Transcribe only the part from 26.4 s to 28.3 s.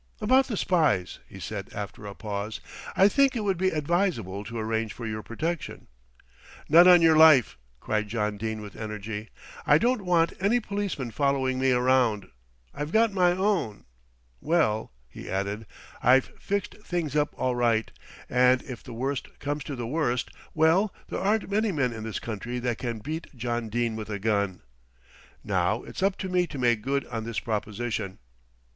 to make good on this proposition."